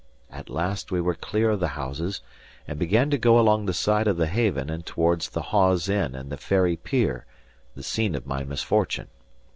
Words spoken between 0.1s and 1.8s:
At last we were clear of the